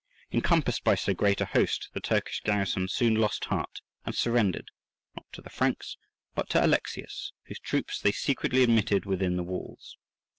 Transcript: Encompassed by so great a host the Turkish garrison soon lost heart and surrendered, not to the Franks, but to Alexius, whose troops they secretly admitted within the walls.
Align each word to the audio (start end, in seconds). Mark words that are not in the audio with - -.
Encompassed 0.31 0.83
by 0.83 0.95
so 0.95 1.13
great 1.13 1.41
a 1.41 1.45
host 1.45 1.89
the 1.93 1.99
Turkish 1.99 2.39
garrison 2.41 2.87
soon 2.87 3.13
lost 3.13 3.45
heart 3.45 3.81
and 4.03 4.15
surrendered, 4.15 4.71
not 5.15 5.31
to 5.31 5.43
the 5.43 5.49
Franks, 5.51 5.95
but 6.33 6.49
to 6.49 6.65
Alexius, 6.65 7.33
whose 7.45 7.59
troops 7.59 7.99
they 7.99 8.11
secretly 8.11 8.63
admitted 8.63 9.05
within 9.05 9.37
the 9.37 9.43
walls. 9.43 9.97